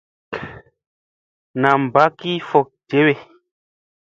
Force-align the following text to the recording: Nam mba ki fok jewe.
Nam 1.61 1.81
mba 1.87 2.03
ki 2.19 2.31
fok 2.49 2.69
jewe. 2.89 3.13